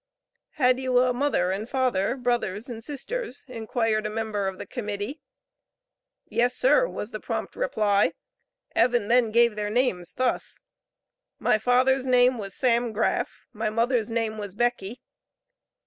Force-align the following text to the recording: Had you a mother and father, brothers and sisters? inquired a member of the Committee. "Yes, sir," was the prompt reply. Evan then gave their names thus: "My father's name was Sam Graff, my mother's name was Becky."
Had 0.53 0.79
you 0.79 0.97
a 0.97 1.13
mother 1.13 1.51
and 1.51 1.69
father, 1.69 2.15
brothers 2.17 2.67
and 2.67 2.83
sisters? 2.83 3.45
inquired 3.47 4.07
a 4.07 4.09
member 4.09 4.47
of 4.47 4.57
the 4.57 4.65
Committee. 4.65 5.21
"Yes, 6.25 6.55
sir," 6.55 6.87
was 6.87 7.11
the 7.11 7.19
prompt 7.19 7.55
reply. 7.55 8.13
Evan 8.75 9.09
then 9.09 9.29
gave 9.29 9.55
their 9.55 9.69
names 9.69 10.13
thus: 10.13 10.59
"My 11.37 11.59
father's 11.59 12.07
name 12.07 12.39
was 12.39 12.55
Sam 12.55 12.93
Graff, 12.93 13.45
my 13.53 13.69
mother's 13.69 14.09
name 14.09 14.39
was 14.39 14.55
Becky." 14.55 15.03